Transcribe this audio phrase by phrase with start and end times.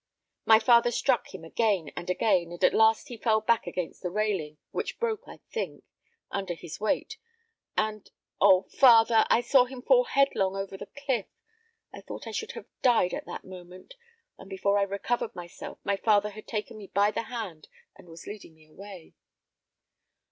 [0.45, 4.09] My father struck him again and again, and at last he fell back against the
[4.09, 5.83] railing, which broke, I think,
[6.31, 7.17] under his weight,
[7.77, 8.09] and
[8.41, 8.63] oh!
[8.63, 11.27] father, I saw him fall headlong over the cliff.
[11.93, 13.93] I thought I should have died at that moment,
[14.39, 18.25] and before I recovered myself my father had taken me by the hand and was
[18.25, 19.13] leading me away.